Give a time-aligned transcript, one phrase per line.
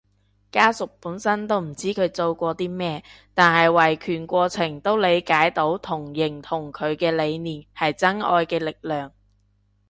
[0.51, 3.03] 家屬本身唔知佢做過啲咩，
[3.35, 9.11] 但喺維權過程都理解到同認同佢嘅理念，係真愛嘅力量